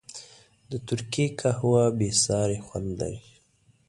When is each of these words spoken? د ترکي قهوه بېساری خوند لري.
د 0.69 0.71
ترکي 0.87 1.25
قهوه 1.39 1.83
بېساری 1.99 2.57
خوند 2.65 2.89
لري. 2.99 3.21